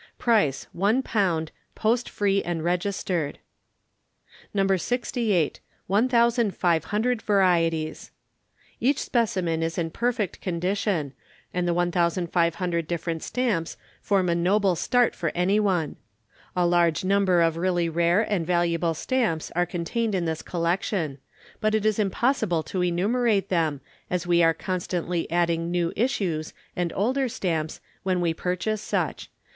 [0.17, 3.37] Price £1, post free and registered.
[4.51, 4.65] No.
[4.75, 8.09] 68, 1,500 VARIETIES.
[8.79, 11.13] Each specimen is in perfect condition,
[11.53, 15.97] and the 1,500 different Stamps form a noble start for anyone.
[16.55, 21.19] A large number of really rare and valuable Stamps are contained in this collection;
[21.59, 26.91] but it is impossible to enumerate them, as we are constantly adding New Issues and
[26.95, 29.29] Older Stamps when we purchase such.